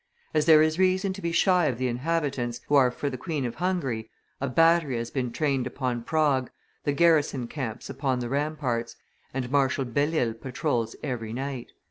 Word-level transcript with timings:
As 0.33 0.45
there 0.47 0.63
is 0.63 0.79
reason 0.79 1.13
to 1.13 1.21
be 1.21 1.31
shy 1.31 1.65
of 1.67 1.77
the 1.77 1.87
inhabitants, 1.87 2.59
who 2.67 2.73
are 2.73 2.89
for 2.89 3.07
the 3.07 3.19
Queen 3.19 3.45
of 3.45 3.53
Hungary, 3.61 4.09
a 4.41 4.49
battery 4.49 4.97
has 4.97 5.11
been 5.11 5.31
trained 5.31 5.67
upon 5.67 6.01
Prague, 6.01 6.49
the 6.85 6.91
garrison 6.91 7.47
camps 7.47 7.87
upon 7.87 8.17
the 8.17 8.27
ramparts, 8.27 8.95
and 9.31 9.51
Marshal 9.51 9.85
Belle 9.85 10.15
Isle 10.15 10.33
patrols 10.33 10.95
every 11.03 11.33
night." 11.33 11.71